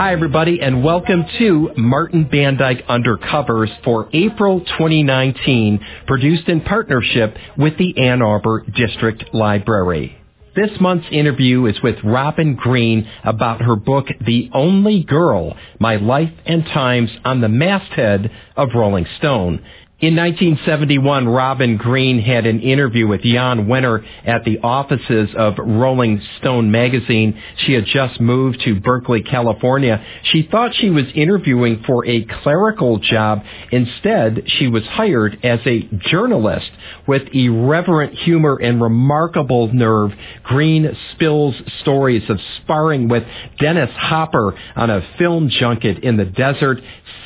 [0.00, 7.76] Hi, everybody, and welcome to Martin Bandyke Undercovers for April 2019, produced in partnership with
[7.76, 10.16] the Ann Arbor District Library.
[10.56, 16.32] This month's interview is with Robin Green about her book, The Only Girl, My Life
[16.46, 19.62] and Times on the Masthead of Rolling Stone.
[20.00, 26.22] In 1971, Robin Green had an interview with Jan Wenner at the offices of Rolling
[26.38, 27.38] Stone magazine.
[27.58, 30.02] She had just moved to Berkeley, California.
[30.22, 33.42] She thought she was interviewing for a clerical job.
[33.72, 36.70] Instead, she was hired as a journalist.
[37.06, 40.12] With irreverent humor and remarkable nerve,
[40.44, 43.24] Green spills stories of sparring with
[43.58, 46.78] Dennis Hopper on a film junket in the desert,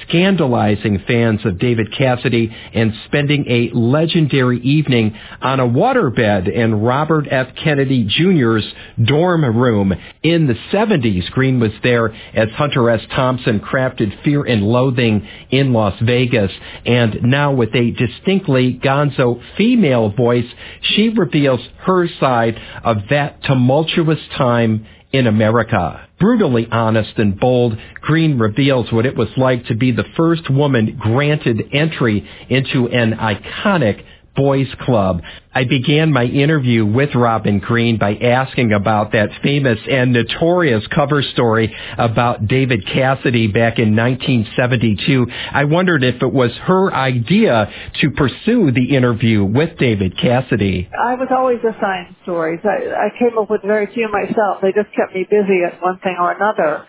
[0.09, 7.27] scandalizing fans of David Cassidy and spending a legendary evening on a waterbed in Robert
[7.31, 7.48] F.
[7.62, 8.65] Kennedy Jr.'s
[9.03, 9.93] dorm room.
[10.23, 13.01] In the 70s, Green was there as Hunter S.
[13.15, 16.53] Thompson crafted Fear and Loathing in Las Vegas.
[16.87, 20.47] And now with a distinctly gonzo female voice,
[20.83, 26.03] she reveals her side of that tumultuous time in America.
[26.19, 30.97] Brutally honest and bold, Green reveals what it was like to be the first woman
[30.98, 34.03] granted entry into an iconic
[34.35, 35.23] boys club.
[35.55, 41.23] I began my interview with Robin Green by asking about that famous and notorious cover
[41.23, 45.27] story about David Cassidy back in 1972.
[45.53, 50.89] I wondered if it was her idea to pursue the interview with David Cassidy.
[50.99, 52.61] I was always assigned stories.
[52.65, 54.59] I, I came up with very few myself.
[54.62, 56.87] They just kept me busy at one thing or another.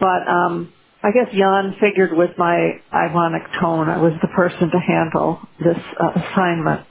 [0.00, 4.78] But um, I guess Jan figured with my ironic tone, I was the person to
[4.80, 6.86] handle this uh, assignment.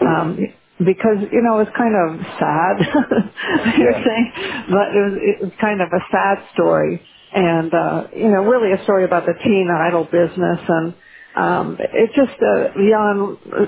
[0.00, 0.38] Um,
[0.78, 2.76] because you know it was kind of sad,
[3.78, 4.04] you're Yeah.
[4.04, 4.32] saying,
[4.70, 7.02] but it was it was kind of a sad story,
[7.34, 10.94] and uh, you know really a story about the teen idol business, and
[11.36, 13.66] um, it just uh, Jan uh,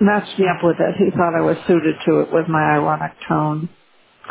[0.00, 0.96] matched me up with it.
[0.98, 3.68] He thought I was suited to it with my ironic tone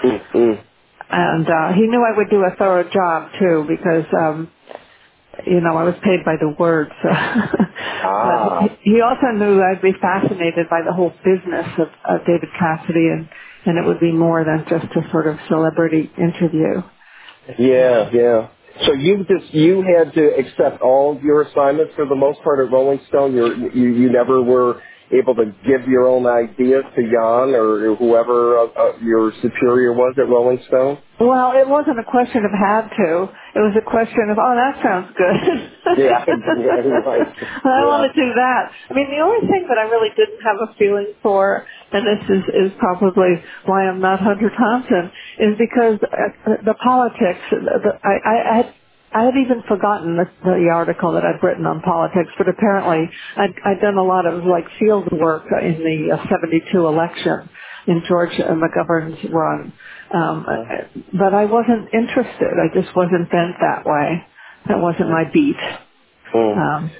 [0.03, 0.63] Mm-mm.
[1.09, 4.49] and uh he knew I would do a thorough job too because um
[5.45, 7.09] you know I was paid by the word so
[8.01, 8.61] Ah.
[8.61, 12.49] but he he also knew I'd be fascinated by the whole business of, of David
[12.57, 13.29] Cassidy and
[13.65, 16.81] and it would be more than just a sort of celebrity interview
[17.57, 18.47] Yeah, yeah.
[18.85, 22.71] So you just you had to accept all your assignments for the most part at
[22.71, 23.33] Rolling Stone.
[23.33, 28.57] You're, you you never were able to give your own ideas to Jan or whoever
[28.59, 30.99] uh, uh, your superior was at Rolling Stone.
[31.19, 33.09] well it wasn't a question of had to
[33.55, 35.37] it was a question of oh that sounds good
[35.97, 37.27] Yeah, yeah, right.
[37.65, 37.89] I Yeah.
[37.89, 40.73] want to do that I mean the only thing that I really didn't have a
[40.77, 46.61] feeling for and this is, is probably why I'm not Hunter Thompson, is because uh,
[46.63, 48.73] the politics, the, I, I had
[49.13, 53.55] I had even forgotten the, the article that I'd written on politics, but apparently I'd,
[53.65, 57.49] I'd done a lot of like field work in the uh, 72 election
[57.87, 59.73] in George McGovern's run.
[60.13, 60.45] Um,
[61.13, 62.53] but I wasn't interested.
[62.61, 64.23] I just wasn't bent that way.
[64.67, 65.57] That wasn't my beat.
[66.35, 66.57] Mm.
[66.57, 66.91] Um,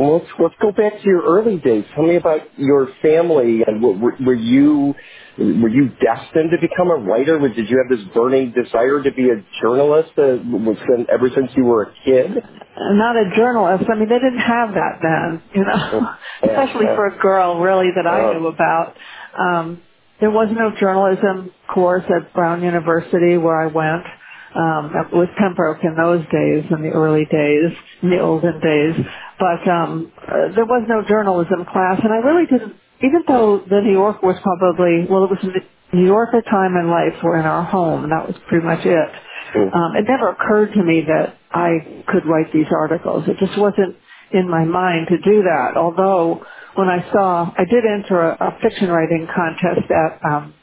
[0.00, 1.84] let's let's go back to your early days.
[1.94, 4.94] Tell me about your family and were, were were you
[5.38, 7.38] were you destined to become a writer?
[7.48, 11.50] Did you have this burning desire to be a journalist uh, was since, ever since
[11.56, 12.42] you were a kid?
[12.92, 13.84] not a journalist.
[13.90, 16.00] I mean, they didn't have that then, you know,
[16.42, 18.32] Yeah, especially for a girl really that I Oh.
[18.38, 18.96] knew about.
[19.38, 19.82] Um,
[20.20, 24.04] there was no journalism course at Brown University where I went.
[24.54, 27.70] Um, that was Pembroke in those days, in the early days,
[28.02, 28.96] in the olden days.
[29.40, 32.76] But um, uh, there was no journalism class, and I really didn't.
[33.02, 36.90] Even though the New York was probably well, it was the New Yorker time and
[36.90, 39.10] life were in our home, and that was pretty much it.
[39.56, 39.74] Mm.
[39.74, 43.24] Um, it never occurred to me that I could write these articles.
[43.28, 43.96] It just wasn't
[44.32, 45.76] in my mind to do that.
[45.78, 46.44] Although
[46.76, 50.54] when I saw, I did enter a, a fiction writing contest at um,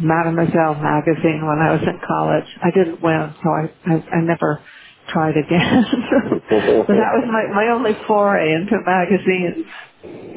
[0.00, 2.48] Mademoiselle magazine when I was in college.
[2.62, 4.60] I didn't win, so I I, I never
[5.12, 5.84] tried again.
[6.30, 9.66] but that was my my only foray into magazines.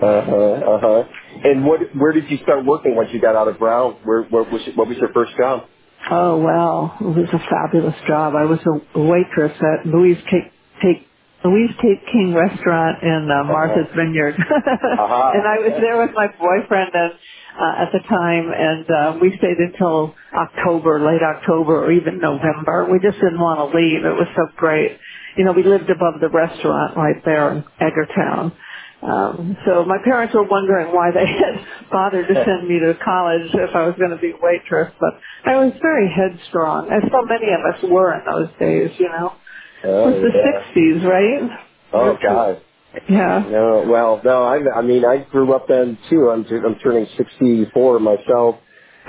[0.01, 0.73] Uh huh.
[0.75, 1.03] Uh huh.
[1.43, 1.79] And what?
[1.95, 3.97] Where did you start working once you got out of Brown?
[4.03, 4.23] Where?
[4.23, 4.61] Where was?
[4.75, 5.63] What was your first job?
[6.11, 8.33] Oh well, it was a fabulous job.
[8.35, 11.07] I was a waitress at Louise Kate
[11.43, 15.31] Louise Kate King restaurant in uh, Martha's Vineyard, Uh-huh.
[15.35, 17.11] and I was there with my boyfriend and
[17.59, 22.87] uh, at the time, and uh, we stayed until October, late October, or even November.
[22.89, 24.05] We just didn't want to leave.
[24.05, 24.97] It was so great.
[25.37, 28.53] You know, we lived above the restaurant right there in Edgartown.
[29.03, 33.51] Um, so my parents were wondering why they had bothered to send me to college
[33.53, 37.21] if I was going to be a waitress, but I was very headstrong, as so
[37.27, 39.33] many of us were in those days, you know.
[39.83, 40.81] Oh, was the yeah.
[40.83, 41.59] 60s, right?
[41.93, 42.61] Oh God.
[43.09, 43.43] Yeah.
[43.49, 44.43] No, well, no.
[44.43, 46.29] I, I mean, I grew up then too.
[46.29, 48.55] I'm, I'm turning 64 myself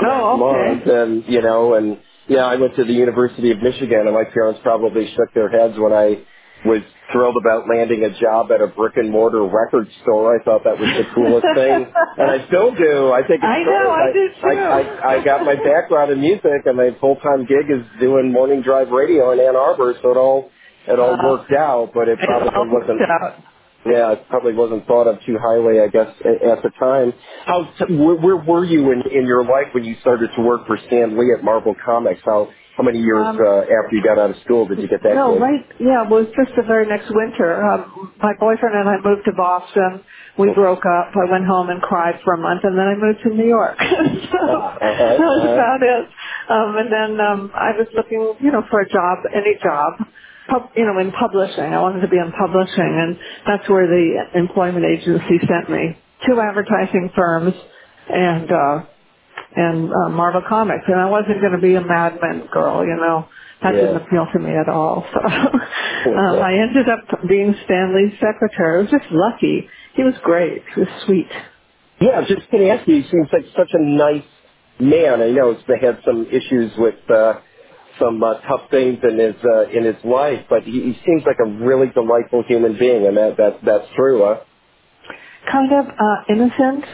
[0.02, 1.02] Oh, month, okay.
[1.02, 4.58] and you know, and yeah, I went to the University of Michigan, and my parents
[4.64, 6.18] probably shook their heads when I
[6.66, 6.80] was
[7.12, 10.34] thrilled about landing a job at a brick and mortar record store.
[10.34, 11.86] I thought that was the coolest thing,
[12.18, 13.12] and I still do.
[13.12, 13.90] I think it's I know.
[13.90, 17.46] I I do I I, I got my background in music, and my full time
[17.46, 20.50] gig is doing morning drive radio in Ann Arbor, so it all
[20.88, 21.90] it all uh, worked out.
[21.94, 23.44] But it it probably all worked wasn't out.
[23.86, 27.12] yeah, it probably wasn't thought of too highly, I guess, at, at the time.
[27.46, 30.78] How, where, where were you in, in your life when you started to work for
[30.86, 32.20] Stan Lee at Marvel Comics?
[32.24, 35.02] How, how many years Um, uh, after you got out of school did you get
[35.02, 35.42] that no, gig?
[35.42, 37.62] right, yeah, it was just the very next winter.
[37.64, 40.00] Um, my boyfriend and I moved to Boston.
[40.38, 41.12] We broke up.
[41.14, 43.78] I went home and cried for a month, and then I moved to New York.
[44.32, 45.54] so Uh-huh, that was uh-huh.
[45.54, 46.04] about it.
[46.50, 49.94] Um, and then um, I was looking, you know, for a job, any job,
[50.48, 51.64] pub, you know, in publishing.
[51.72, 55.96] I wanted to be in publishing, and that's where the employment agency sent me.
[56.26, 57.54] Two advertising firms,
[58.08, 58.80] and uh,
[59.56, 62.96] and uh, Marvel Comics, and I wasn't going to be a Mad Men girl, you
[62.96, 63.28] know.
[63.62, 65.06] That didn't appeal to me at all.
[65.12, 68.78] So um, I ended up being Stan Lee's secretary.
[68.78, 69.68] I was just lucky.
[69.94, 70.62] He was great.
[70.74, 71.28] He was sweet.
[72.00, 74.24] yeah, I was just going to ask you, he seems like such a nice
[74.80, 75.22] man.
[75.22, 77.34] I know he's had some issues with uh,
[77.98, 81.36] some uh, tough things in his uh, in his life, but he, he seems like
[81.44, 84.40] a really delightful human being, and that, that that's true, huh?
[85.50, 86.84] Kind of uh, innocent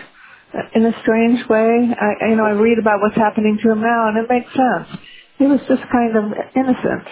[0.54, 1.88] uh, in a strange way.
[2.00, 5.00] I, you know, I read about what's happening to him now, and it makes sense.
[5.38, 6.24] He was just kind of
[6.56, 7.06] innocent,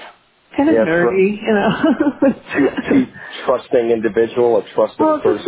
[0.56, 2.80] kind of Yeah, tr- nerdy, you too, know.
[2.90, 3.06] too
[3.46, 5.46] trusting individual, a trusting well, person.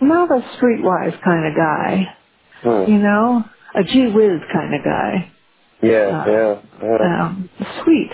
[0.00, 2.14] not not a streetwise kind of guy.
[2.62, 2.90] Hmm.
[2.90, 3.44] you know,
[3.76, 5.30] a gee whiz kind of guy.
[5.82, 7.24] Yeah, Uh, yeah, yeah.
[7.26, 7.50] um,
[7.84, 8.12] sweet.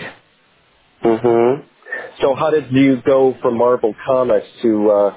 [1.03, 1.63] Mhm.
[2.21, 5.13] So how did you go from Marvel Comics to uh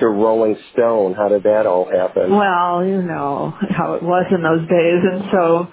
[0.00, 1.14] to Rolling Stone?
[1.14, 2.30] How did that all happen?
[2.32, 5.68] Well, you know how it was in those days, and so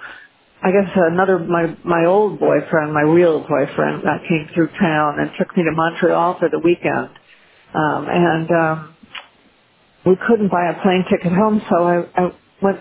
[0.63, 5.31] I guess another my my old boyfriend, my real boyfriend, uh, came through town and
[5.37, 7.09] took me to Montreal for the weekend,
[7.73, 8.97] um, and um,
[10.05, 12.79] we couldn't buy a plane ticket home, so I, I went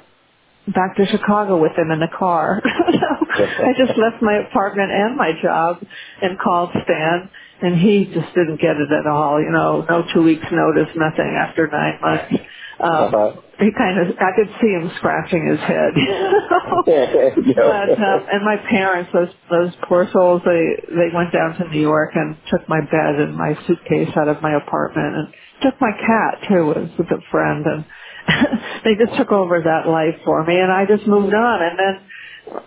[0.68, 2.62] back to Chicago with him in the car.
[3.44, 5.82] I just left my apartment and my job
[6.22, 7.30] and called Stan
[7.60, 11.36] and he just didn't get it at all, you know, no two weeks notice, nothing
[11.38, 12.34] after nine months.
[12.80, 13.40] Um uh-huh.
[13.58, 15.92] he kind of I could see him scratching his head.
[15.96, 16.82] you know.
[16.86, 21.80] but um and my parents, those those poor souls, they they went down to New
[21.80, 25.28] York and took my bed and my suitcase out of my apartment and
[25.62, 27.84] took my cat too, was with a friend and
[28.84, 32.08] they just took over that life for me and I just moved on and then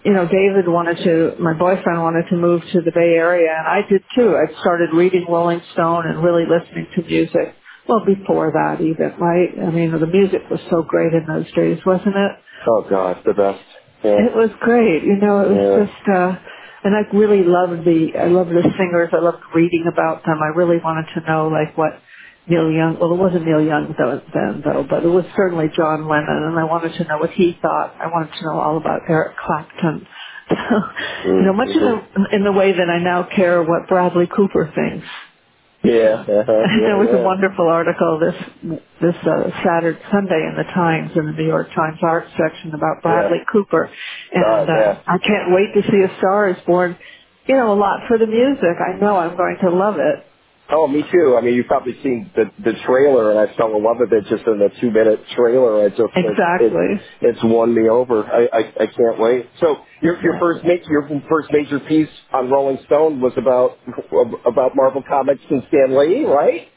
[0.04, 3.68] you know, David wanted to, my boyfriend wanted to move to the Bay Area and
[3.68, 4.36] I did too.
[4.38, 7.56] I started reading Rolling Stone and really listening to music.
[7.88, 9.50] Well, before that even, right?
[9.68, 12.31] I mean, the music was so great in those days, wasn't it?
[12.68, 13.62] Oh God, the best.
[14.04, 14.25] Yeah.
[14.25, 15.04] It was great.
[15.04, 15.86] You know, it was Yeah.
[15.86, 16.36] just, uh,
[16.84, 19.10] and I really loved the, I loved the singers.
[19.13, 20.39] I loved reading about them.
[20.42, 21.94] I really wanted to know like what
[22.51, 26.07] Neil Young, well it wasn't Neil Young though, then though, but it was certainly John
[26.07, 27.96] Lennon and I wanted to know what he thought.
[28.00, 30.05] I wanted to know all about Eric Clapton.
[31.25, 32.24] you know, much in Mm-hmm.
[32.24, 35.08] the, in the way that I now care what Bradley Cooper thinks.
[35.84, 36.25] Yeah.
[36.27, 36.67] Uh-huh.
[36.86, 38.38] there was a wonderful article this
[39.01, 42.98] this uh, Saturday Sunday in the Times in the New York Times art section about
[42.98, 43.01] Yeah.
[43.01, 43.89] Bradley Cooper,
[44.34, 45.01] God, and uh, yeah.
[45.08, 46.98] I can't wait to see A Star Is Born.
[47.48, 48.75] You know, a lot for the music.
[48.79, 50.17] I know I'm going to love it.
[50.72, 51.36] Oh, me too.
[51.38, 54.25] I mean, you've probably seen the the trailer, and I fell in love with it
[54.30, 55.86] just in the two minute trailer.
[55.86, 57.01] I just it, it Exactly.
[57.22, 58.25] it's won me over.
[58.25, 59.48] I, I I can't wait.
[59.62, 60.96] So your your first Exactly.
[60.98, 63.80] ma- your first major piece on Rolling Stone was about
[64.48, 66.70] about Marvel Comics and Stan Lee, right?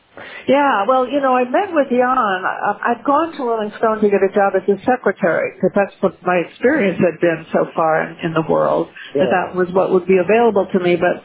[0.48, 2.02] Yeah, well, you know, I met with Jan.
[2.18, 5.94] I, I'd gone to Rolling Stone to get a job as a secretary because that's
[6.02, 8.88] what my experience had been so far in, in the world.
[9.14, 9.30] That Yeah.
[9.30, 10.96] that was what would be available to me.
[10.96, 11.22] But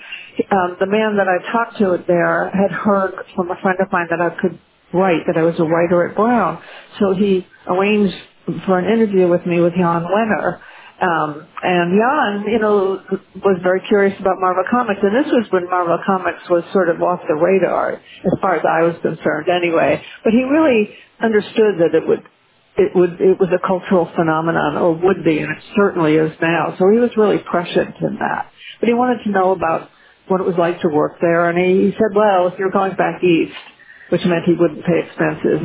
[0.56, 4.08] um, the man that I talked to there had heard from a friend of mine
[4.12, 4.60] that I could
[4.94, 6.60] write, that I was a writer at Brown.
[7.00, 8.16] So he arranged
[8.66, 10.60] for an interview with me with Jan Wenner.
[11.02, 13.02] Um, and Jan, you know,
[13.44, 17.02] was very curious about Marvel Comics, and this was when Marvel Comics was sort of
[17.04, 20.02] off the radar, as far as I was concerned, anyway.
[20.24, 20.90] But he really
[21.22, 22.24] understood that it would,
[22.78, 26.76] it would, it was a cultural phenomenon, or would be, and it certainly is now.
[26.80, 28.52] So he was really prescient in that.
[28.80, 29.90] But he wanted to know about
[30.30, 33.24] what it was like to work there, and he said, "Well, if you're going back
[33.24, 33.58] east."
[34.10, 35.60] which meant he wouldn't pay expenses.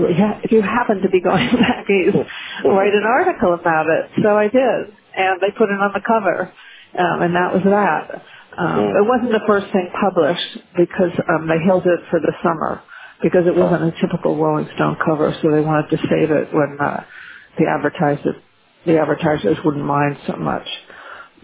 [0.44, 2.16] If you happen to be going back east,
[2.64, 4.10] write an article about it.
[4.22, 6.52] So I did, and they put it on the cover,
[6.98, 8.22] um, and that was that.
[8.58, 12.82] Um, it wasn't the first thing published because um, they held it for the summer
[13.22, 16.78] because it wasn't a typical Rolling Stone cover, so they wanted to save it when
[16.80, 17.04] uh,
[17.58, 18.36] the advertisers
[18.86, 20.66] the advertisers wouldn't mind so much.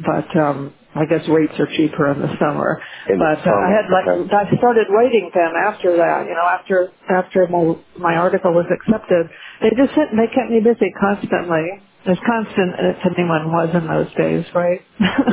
[0.00, 2.80] But um, I guess rates are cheaper in the summer.
[3.08, 4.36] In the but uh, I had like okay.
[4.54, 6.26] I started writing them after that.
[6.28, 9.28] You know, after after my my article was accepted,
[9.62, 11.82] they just sit, they kept me busy constantly.
[12.06, 14.80] As constant as anyone was in those days, right?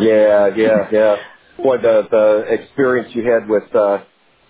[0.02, 1.16] Yeah, yeah, yeah.
[1.64, 4.00] Boy, the the experience you had with uh,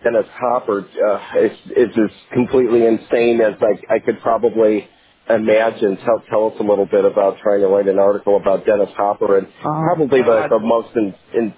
[0.03, 4.88] Dennis Hopper uh, is is as completely insane as I I could probably
[5.29, 5.97] imagine.
[5.97, 9.38] Tell tell us a little bit about trying to write an article about Dennis Hopper
[9.38, 10.50] and Oh, probably the God.
[10.51, 11.53] the most in, in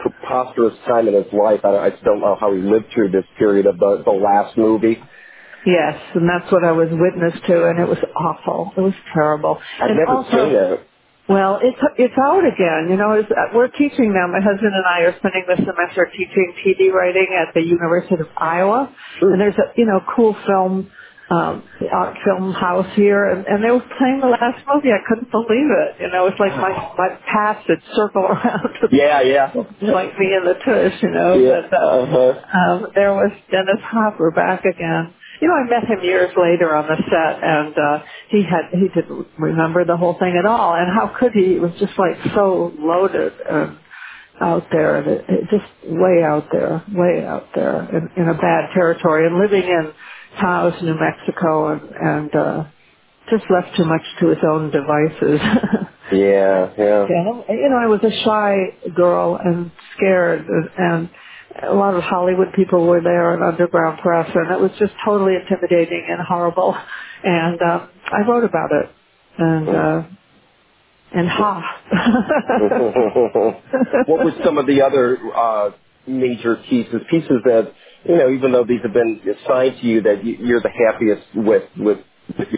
[0.00, 1.60] preposterous time in his life.
[1.64, 4.98] I, I don't know how he lived through this period of the the last movie.
[5.66, 8.72] Yes, and that's what I was witness to, and it was awful.
[8.76, 9.58] It was terrible.
[9.80, 10.80] I've and never also, seen it.
[11.28, 12.88] well, it's it's out again.
[12.90, 14.26] You know, it's, uh, we're teaching now.
[14.28, 18.28] My husband and I are spending the semester teaching TV writing at the University of
[18.36, 19.32] Iowa, Hmm.
[19.32, 20.90] and there's a you know cool film
[21.30, 21.62] um
[21.92, 24.88] art film house here and, and they were playing the last movie.
[24.88, 26.00] I couldn't believe it.
[26.00, 30.32] You know, it's like my my past had circled around to Yeah, yeah, like me
[30.32, 31.34] and the tush, you know.
[31.34, 31.60] yeah.
[31.68, 32.58] But uh, Uh huh.
[32.58, 35.12] um, there was Dennis Hopper back again.
[35.40, 38.88] You know, I met him years later on the set, and uh, he had he
[38.88, 40.74] didn't remember the whole thing at all.
[40.74, 41.54] And how could he?
[41.54, 43.78] It was just like so loaded and
[44.40, 48.70] out there, and it, just way out there, way out there, in, in a bad
[48.74, 49.92] territory, and living in
[50.40, 52.64] Taos, New Mexico, and and uh,
[53.30, 55.40] just left too much to his own devices.
[56.10, 57.06] Yeah, yeah.
[57.06, 60.46] Yeah, you know, I was a shy girl and scared,
[60.78, 61.10] and
[61.62, 65.34] a lot of Hollywood people were there and underground press, and it was just totally
[65.34, 66.76] intimidating and horrible.
[67.24, 68.90] And um, I wrote about it,
[69.38, 70.02] and uh,
[71.14, 71.80] and ha.
[74.06, 75.70] what were some of the other uh,
[76.06, 77.00] major pieces?
[77.10, 77.72] Pieces that
[78.04, 81.22] you know, even though these have been assigned to you, that you- you're the happiest
[81.34, 81.98] with with,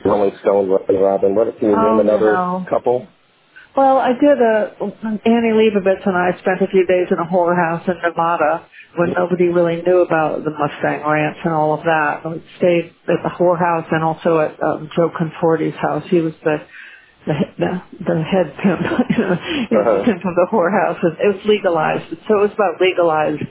[0.05, 1.35] Rolling Stone, Robin.
[1.35, 2.67] What can you name oh, another know.
[2.69, 3.07] couple?
[3.77, 7.89] Well, I did a Annie Leibovitz and I spent a few days in a whorehouse
[7.89, 12.23] in Nevada when nobody really knew about the Mustang Ranch and all of that.
[12.29, 16.03] We stayed at the whorehouse and also at um, Joe Conforte's house.
[16.11, 16.59] He was the
[17.27, 19.37] the the, the head pimp, you know,
[19.71, 20.05] he was the Uh-huh.
[20.05, 20.99] pimp of the whorehouse.
[21.03, 23.43] And it was legalized, so it was about legalized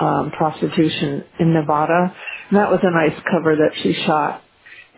[0.00, 2.14] um, prostitution in Nevada.
[2.50, 4.41] And that was a nice cover that she shot.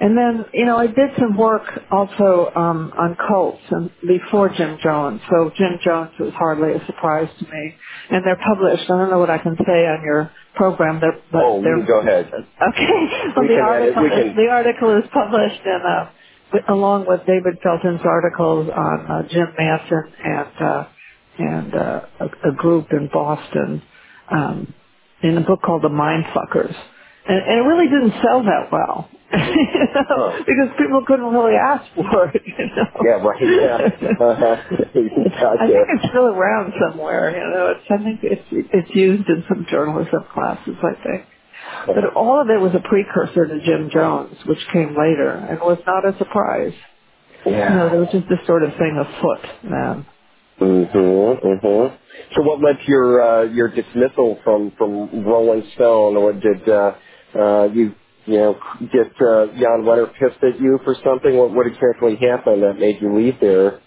[0.00, 4.78] And then, you know, I did some work also um, on cults and before Jim
[4.82, 5.20] Jones.
[5.30, 7.74] So Jim Jones was hardly a surprise to me.
[8.10, 8.84] And they're published.
[8.90, 11.86] I don't know what I can say on your program, they're, but Oh, they're you
[11.86, 12.26] go ahead.
[12.32, 12.42] okay.
[13.36, 16.10] Well, We the article is the article is published in uh,
[16.68, 20.84] along with David Felton's articles on uh, Jim Manson and uh,
[21.38, 23.82] and uh, a, a group in Boston
[24.30, 24.74] um,
[25.22, 26.74] in a book called The Mindfuckers.
[27.26, 29.08] And, and it really didn't sell that well.
[29.33, 29.38] You
[29.95, 30.38] know, Huh.
[30.47, 32.88] because people couldn't really ask for it, you know.
[33.04, 33.40] Yeah, right.
[33.43, 34.09] Yeah.
[34.21, 34.57] Uh-huh.
[34.95, 35.66] I gotcha.
[35.66, 37.75] think it's still around somewhere, you know.
[37.76, 41.26] It's, I think it's it's used in some journalism classes, I think.
[41.87, 45.64] But all of it was a precursor to Jim Jones, which came later and it
[45.64, 46.75] was not a surprise.
[47.45, 47.88] You know, Yeah.
[47.90, 50.07] there was just this sort of thing afoot then.
[50.61, 51.47] Mm-hmm.
[51.49, 51.97] Mm-hmm.
[52.35, 56.93] So, what led to your uh, your dismissal from from Rolling Stone, or did uh,
[57.38, 57.95] uh, you
[58.26, 58.54] you know
[58.93, 61.37] get uh, Jan Wenner pissed at you for something?
[61.37, 63.81] What what exactly happened that made you leave there?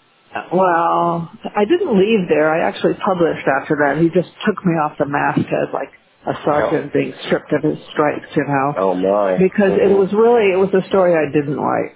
[0.52, 2.50] Well, I didn't leave there.
[2.52, 3.98] I actually published after that.
[4.00, 5.90] He just took me off the masthead like
[6.26, 8.74] a sergeant being stripped of his stripes, you know.
[8.78, 9.38] Oh my.
[9.38, 9.98] Because it Mhm.
[9.98, 11.92] was really, it was a story I didn't write.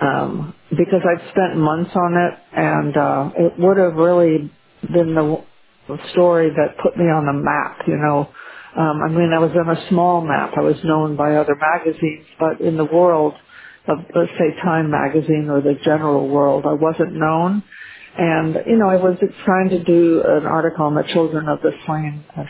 [0.00, 4.50] um, because I'd spent months on it, and uh, it would have really
[4.92, 5.42] been the,
[5.88, 7.86] the story that put me on the map.
[7.88, 8.28] You know,
[8.76, 10.52] um, I mean, I was on a small map.
[10.56, 13.34] I was known by other magazines, but in the world
[13.88, 17.62] of, let's say, Time magazine or the general world, I wasn't known.
[18.18, 21.72] And you know, I was trying to do an article on the children of the
[21.86, 22.44] slain uh,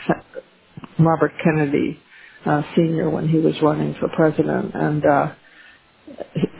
[0.99, 1.99] Robert Kennedy
[2.47, 5.33] uh, Senior when he was running for president, and uh,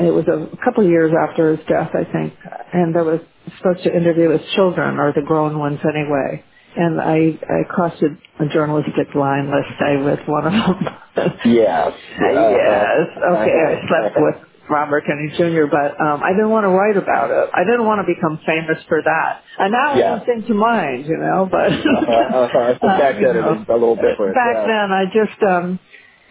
[0.01, 2.35] it was a couple of years after his death, I think,
[2.73, 3.21] and I was
[3.59, 6.45] supposed to interview his children, or the grown ones anyway.
[6.77, 8.11] And I, I crossed a,
[8.45, 11.33] a journalistic line, let's say, with one of them.
[11.47, 11.93] Yes.
[12.21, 13.09] yes.
[13.17, 14.25] Okay, I slept Uh-huh.
[14.27, 14.37] with
[14.69, 17.51] Robert Kennedy Jr., but um, I didn't want to write about it.
[17.55, 19.41] I didn't want to become famous for that.
[19.59, 20.11] And now it Yeah.
[20.11, 22.75] won't seem to mind, you know, but Uh-huh, uh-huh.
[22.81, 24.35] So uh, back you then it was a little different.
[24.35, 24.67] back Yeah.
[24.67, 25.79] then I just um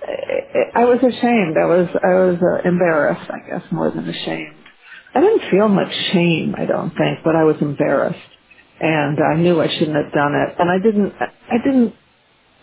[0.05, 1.55] I I was ashamed.
[1.57, 4.55] I was I was uh, embarrassed, I guess, more than ashamed.
[5.15, 8.19] I didn't feel much shame, I don't think, but I was embarrassed.
[8.79, 10.55] And I knew I shouldn't have done it.
[10.59, 11.93] And I didn't, I didn't,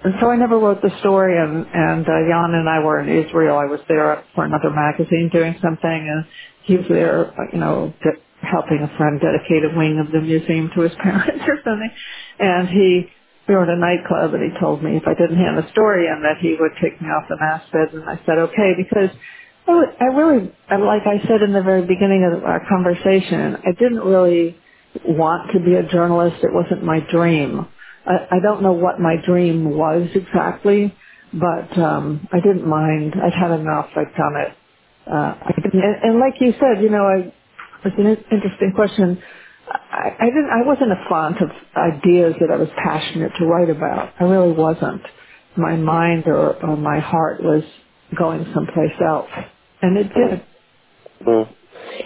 [0.04, 1.38] and so I never wrote the story.
[1.38, 3.58] And and uh, Jan and I were in Israel.
[3.58, 6.24] I was there for another magazine doing something, and
[6.64, 8.10] he was there, you know, to,
[8.42, 11.90] helping a friend dedicate a wing of the museum to his parents or something.
[12.40, 13.06] And he,
[13.48, 16.06] we were at a nightclub, and he told me if I didn't hand the story
[16.08, 17.94] in, that he would take me off the masthead.
[17.94, 19.10] And I said okay because.
[19.68, 24.00] I I really, like I said in the very beginning of our conversation, I didn't
[24.00, 24.58] really
[25.06, 26.38] want to be a journalist.
[26.44, 27.66] It wasn't my dream.
[28.06, 30.94] I, I don't know what my dream was exactly,
[31.34, 33.14] but um, I didn't mind.
[33.22, 33.88] I'd had enough.
[33.96, 34.54] I'd done it.
[35.06, 37.32] Uh, I didn't, and, and like you said, you know, I,
[37.84, 39.22] it's an interesting question.
[39.68, 40.50] I, I didn't.
[40.50, 44.14] I wasn't a font of ideas that I was passionate to write about.
[44.20, 45.02] I really wasn't.
[45.56, 47.64] My mind or, or my heart was
[48.18, 49.30] going someplace else,
[49.82, 50.42] and it did.
[51.26, 51.48] Mm.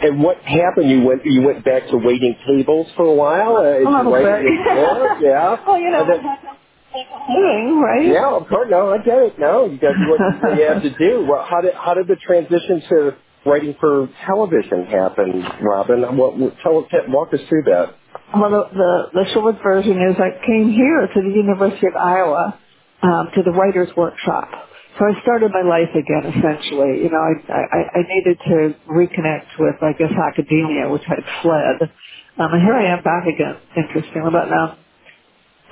[0.02, 0.90] And what happened?
[0.90, 3.56] You went you went back to waiting tables for a while.
[3.56, 4.24] Uh, A little bit.
[5.22, 5.56] yeah.
[5.66, 8.06] well, you know, And then- right?
[8.06, 8.68] yeah, of course.
[8.70, 9.38] No, I get it.
[9.38, 11.26] No, you got to do what you have to do.
[11.28, 16.16] Well, how did how did the transition to writing for television happen, Robin?
[16.16, 17.94] What, what tell walk us through that.
[18.34, 22.58] Well, the, the, the short version is I came here to the University of Iowa
[23.02, 24.48] um, to the writer's workshop.
[24.98, 27.04] So I started my life again, essentially.
[27.04, 31.90] You know, I, I, I needed to reconnect with, I guess, academia, which I'd fled.
[32.38, 34.30] Um, and here I am back again, interestingly.
[34.32, 34.76] But now,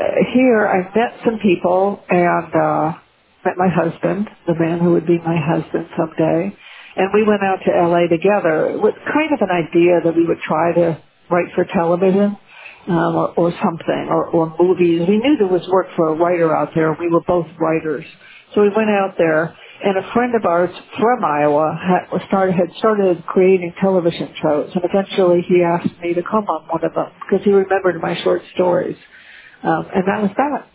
[0.00, 0.04] uh,
[0.34, 2.92] here I met some people and uh,
[3.44, 6.54] met my husband, the man who would be my husband someday,
[6.96, 10.40] and we went out to LA together with kind of an idea that we would
[10.46, 12.36] try to write for television
[12.88, 15.02] um, or, or something or, or movies.
[15.08, 16.96] We knew there was work for a writer out there.
[17.00, 18.04] We were both writers,
[18.54, 19.56] so we went out there.
[19.84, 24.84] And a friend of ours from Iowa had started had started creating television shows, and
[24.84, 28.42] eventually he asked me to come on one of them because he remembered my short
[28.54, 28.96] stories.
[29.62, 30.68] Um, and that was that.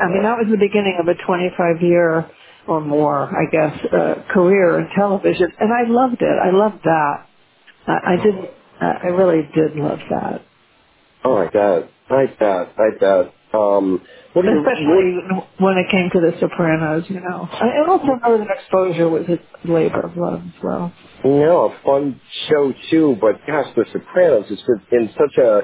[0.00, 2.30] I mean, that was the beginning of a 25 year
[2.68, 5.48] or more, I guess, uh, career in television.
[5.60, 6.38] And I loved it.
[6.42, 7.26] I loved that.
[7.86, 10.42] I, I didn't, I really did love that.
[11.24, 13.34] Oh my God, I bet, I bet.
[13.52, 14.00] Um,
[14.32, 14.60] what you?
[14.60, 17.48] Especially when it came to The Sopranos, you know.
[17.60, 20.92] And also Northern Exposure was a labor of love as well.
[21.24, 25.62] You know, a fun show too, but gosh, The Sopranos is in such a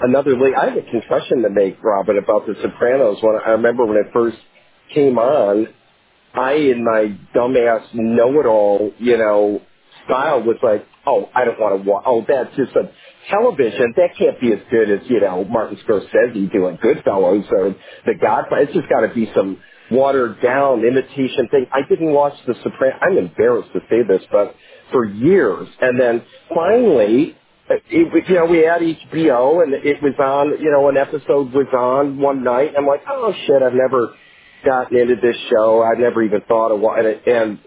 [0.00, 0.54] another league.
[0.54, 3.18] I have a confession to make, Robin, about The Sopranos.
[3.20, 4.36] When I remember when it first
[4.94, 5.68] came on,
[6.34, 9.60] I, in my dumbass know-it-all, you know,
[10.04, 12.04] style, was like, oh, I don't want to watch.
[12.06, 12.90] Oh, that's just a
[13.30, 13.94] television.
[13.96, 17.74] That can't be as good as you know Martin Scorsese doing Goodfellas or
[18.06, 18.62] The Godfather.
[18.62, 19.58] It's just got to be some
[19.90, 21.66] watered down imitation thing.
[21.72, 23.00] I didn't watch The Sopranos.
[23.02, 24.54] I'm embarrassed to say this, but
[24.92, 26.22] for years, and then
[26.54, 27.36] finally.
[27.66, 31.50] It, it, you know, we had HBO and it was on, you know, an episode
[31.54, 32.72] was on one night.
[32.76, 34.12] I'm like, oh shit, I've never
[34.64, 35.82] gotten into this show.
[35.82, 37.58] I've never even thought of what, and, and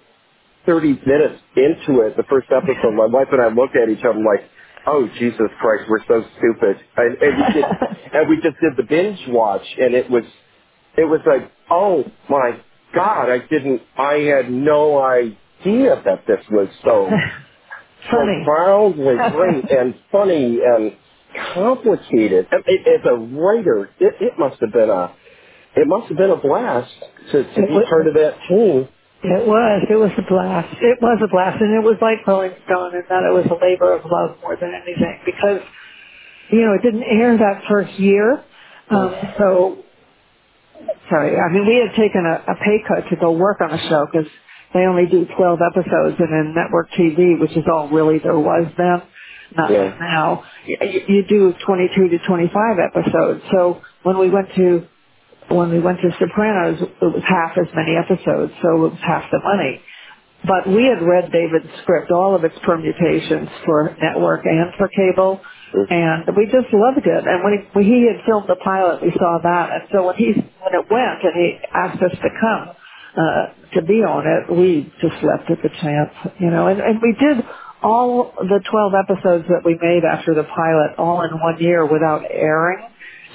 [0.67, 4.19] 30 minutes into it, the first episode, my wife and I looked at each other
[4.19, 4.43] like,
[4.85, 6.77] oh Jesus Christ, we're so stupid.
[6.97, 7.65] And, and we did,
[8.13, 10.23] and we just did the binge watch, and it was,
[10.97, 12.59] it was like, oh my
[12.93, 17.09] God, I didn't, I had no idea that this was so
[18.11, 18.43] Funny.
[18.45, 20.93] profoundly great and funny and
[21.53, 22.47] complicated.
[22.51, 25.13] And it- As a writer, it, it must have been a
[25.75, 26.91] it must have been a blast
[27.31, 28.87] to, to be part of that team.
[29.23, 29.83] It was.
[29.91, 30.77] It was a blast.
[30.81, 31.61] It was a blast.
[31.61, 34.55] And it was like Rolling Stone in that it was a labor of love more
[34.55, 35.59] than anything because,
[36.51, 38.43] you know, it didn't air that first year.
[38.89, 39.85] Um, so,
[41.09, 43.79] sorry, I mean, we had taken a, a pay cut to go work on a
[43.89, 44.29] show because
[44.73, 48.71] they only do 12 episodes and in network TV, which is all really there was
[48.77, 49.03] then,
[49.55, 49.95] not Yeah.
[49.99, 53.43] now, you, you do 22 to 25 episodes.
[53.51, 54.87] So when we went to
[55.49, 59.23] when we went to Sopranos, it was half as many episodes, so it was half
[59.31, 59.81] the money.
[60.47, 65.41] But we had read David's script, all of its permutations for network and for cable,
[65.89, 67.23] and we just loved it.
[67.27, 69.71] And when he, when he had filmed the pilot, we saw that.
[69.73, 72.75] And so when he when it went and he asked us to come
[73.17, 76.67] uh, to be on it, we just left at the chance, you know.
[76.67, 77.45] And, and we did
[77.83, 82.23] all the 12 episodes that we made after the pilot all in one year without
[82.31, 82.79] airing.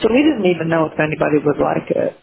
[0.01, 2.17] So we didn't even know if anybody would like it.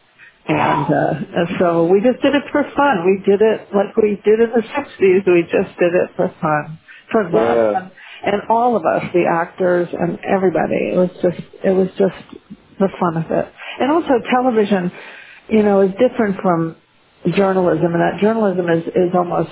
[0.48, 3.06] And, uh, and so we just did it for fun.
[3.06, 5.28] We did it like we did in the 60s.
[5.28, 6.80] We just did it for fun,
[7.12, 7.34] for love.
[7.34, 7.80] Yeah.
[7.80, 7.92] And,
[8.34, 12.18] and all of us, the actors and everybody, it was just, it was just
[12.80, 13.46] the fun of it.
[13.80, 14.92] And also television,
[15.50, 16.76] you know, is different from
[17.36, 19.52] journalism and that journalism is, is almost,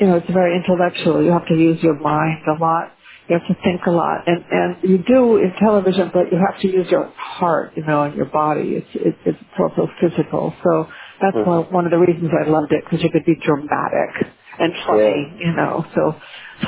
[0.00, 1.24] you know, it's very intellectual.
[1.24, 2.92] You have to use your mind a lot.
[3.28, 6.60] You have to think a lot, and and you do in television, but you have
[6.60, 8.76] to use your heart, you know, and your body.
[8.84, 10.54] It's it, it's also physical.
[10.62, 10.86] So
[11.22, 14.28] that's one one of the reasons I loved it because you could be dramatic
[14.60, 15.84] and funny, you know.
[15.94, 16.14] So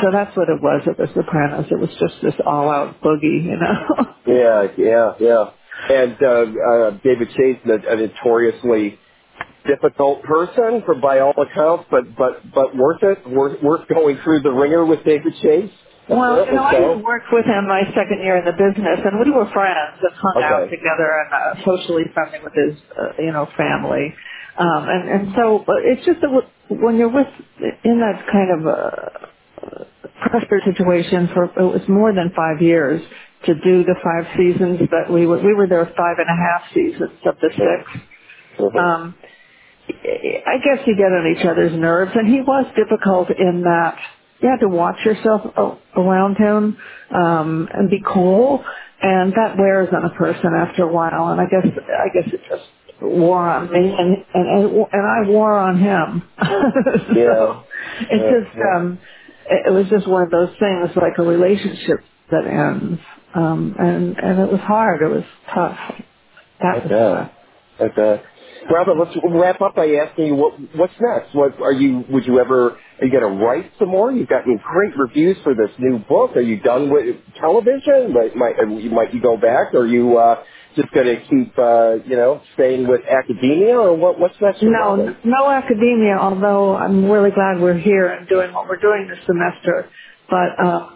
[0.01, 1.67] so that's what it was at The Sopranos.
[1.71, 4.07] It was just this all out boogie, you know.
[4.27, 5.51] Yeah, yeah, yeah.
[5.91, 8.99] And uh, uh, David Chase, a, a notoriously
[9.67, 13.29] difficult person, for by all accounts, but but but worth it.
[13.29, 15.71] Worth worth going through the ringer with David Chase.
[16.09, 16.99] Well, you know, I so.
[16.99, 20.43] worked with him my second year in the business, and we were friends and hung
[20.45, 24.15] out together and uh, socially friendly with his, uh, you know, family.
[24.59, 26.31] Um, and and so it's just that
[26.71, 27.29] when you're with
[27.85, 29.11] in that kind of uh,
[30.29, 33.03] pressure situation for it was more than five years
[33.47, 36.63] to do the five seasons that we were we were there five and a half
[36.75, 38.03] seasons of the 6
[38.61, 38.77] Mhm.
[38.79, 39.15] Um,
[39.91, 43.99] I guess you get on each other's nerves, and he was difficult in that
[44.41, 46.77] you had to watch yourself a- around him
[47.15, 48.65] um, and be cool,
[49.03, 51.29] and that wears on a person after a while.
[51.29, 52.65] And I guess I guess it just
[53.03, 56.23] wore on me, and and and and I wore on him.
[56.41, 57.63] so Yeah.
[58.11, 58.77] it's Yeah, just yeah.
[58.77, 58.99] um,
[59.51, 63.01] it it was just one of those things, like a relationship that ends,
[63.35, 65.03] um, and and it was hard.
[65.03, 65.25] It was
[65.55, 65.79] tough.
[66.63, 67.31] That was tough.
[67.81, 68.01] Okay.
[68.03, 68.23] Okay.
[68.71, 71.35] Robert, let's wrap up by asking you what what's next.
[71.35, 72.05] What are you?
[72.11, 72.71] Would you ever?
[73.01, 74.11] Are you going to write some more?
[74.13, 76.37] You've gotten great reviews for this new book.
[76.37, 78.13] Are you done with television?
[78.13, 79.75] Might might you might you go back?
[79.75, 80.43] Or are you uh,
[80.77, 83.79] just going to keep uh, you know staying with academia?
[83.79, 84.19] Or what?
[84.19, 88.81] What's next No, no academia, although I'm really glad we're here and doing what we're
[88.81, 89.89] doing this semester.
[90.29, 90.91] But uh,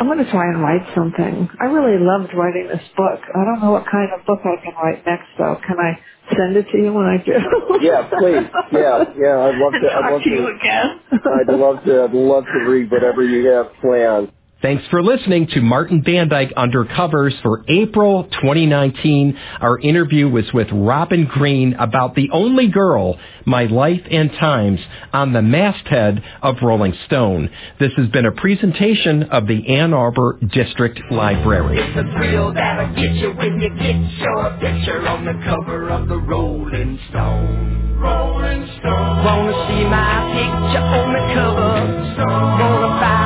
[0.00, 1.50] I'm going to try and write something.
[1.60, 3.20] I really loved writing this book.
[3.22, 5.56] I don't know what kind of book I can write next, though.
[5.68, 6.00] Can I
[6.36, 7.34] send it to you when I do?
[7.80, 8.48] Yeah, please.
[8.72, 9.38] Yeah, yeah.
[9.46, 9.88] I'd love to.
[9.92, 10.36] I'd love to to.
[10.36, 10.88] you again?
[11.12, 12.04] I'd love to.
[12.04, 14.32] I'd love to read whatever you have planned.
[14.62, 19.34] Thanks for listening to Martin Bandyke Undercovers for April 2019.
[19.58, 24.78] Our interview was with Robin Green about The Only Girl, My Life and Times
[25.14, 27.48] on the masthead of Rolling Stone.
[27.78, 31.78] This has been a presentation of the Ann Arbor District Library.
[31.80, 36.06] It's a thrill that'll get you when you get your picture on the cover of
[36.06, 37.96] the Rolling Stone.
[37.98, 39.24] Rolling Stone.
[39.24, 43.19] Wanna see my picture on the cover?